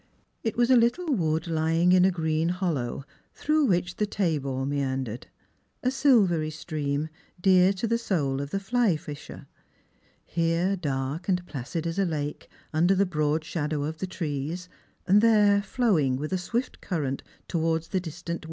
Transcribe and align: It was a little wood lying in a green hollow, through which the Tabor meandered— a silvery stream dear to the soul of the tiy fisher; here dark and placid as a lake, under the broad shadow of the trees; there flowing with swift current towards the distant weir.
It 0.41 0.57
was 0.57 0.71
a 0.71 0.75
little 0.75 1.13
wood 1.13 1.45
lying 1.45 1.91
in 1.91 2.05
a 2.05 2.09
green 2.09 2.49
hollow, 2.49 3.05
through 3.35 3.65
which 3.67 3.97
the 3.97 4.07
Tabor 4.07 4.65
meandered— 4.65 5.27
a 5.83 5.91
silvery 5.91 6.49
stream 6.49 7.07
dear 7.39 7.71
to 7.73 7.85
the 7.85 7.99
soul 7.99 8.41
of 8.41 8.49
the 8.49 8.57
tiy 8.57 8.97
fisher; 8.97 9.45
here 10.25 10.75
dark 10.75 11.29
and 11.29 11.45
placid 11.45 11.85
as 11.85 11.99
a 11.99 12.05
lake, 12.05 12.49
under 12.73 12.95
the 12.95 13.05
broad 13.05 13.43
shadow 13.43 13.83
of 13.83 13.99
the 13.99 14.07
trees; 14.07 14.69
there 15.05 15.61
flowing 15.61 16.15
with 16.15 16.35
swift 16.41 16.81
current 16.81 17.21
towards 17.47 17.89
the 17.89 17.99
distant 17.99 18.39
weir. 18.39 18.39